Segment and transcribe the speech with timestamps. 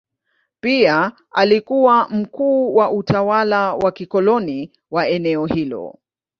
[0.61, 5.99] Pia alikuwa mkuu wa utawala wa kikoloni wa eneo hilo.